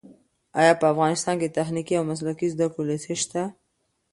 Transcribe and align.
ایا 0.61 0.73
په 0.79 0.85
افغانستان 0.93 1.35
کې 1.39 1.47
د 1.49 1.55
تخنیکي 1.59 1.93
او 1.97 2.03
مسلکي 2.11 2.47
زده 2.53 2.67
کړو 2.71 2.87
لیسې 2.89 3.15
شته؟ 3.21 3.41